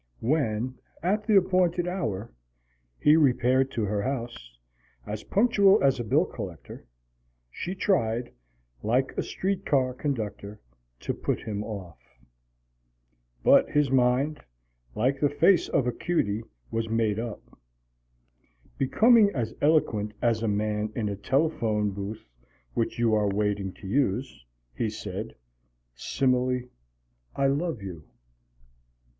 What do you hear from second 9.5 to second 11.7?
car conductor, to put him